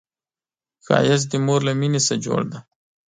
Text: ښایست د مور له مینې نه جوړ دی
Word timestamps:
ښایست 0.85 1.27
د 1.31 1.33
مور 1.45 1.59
له 1.67 1.73
مینې 1.79 1.99
نه 2.07 2.15
جوړ 2.25 2.41
دی 2.51 2.59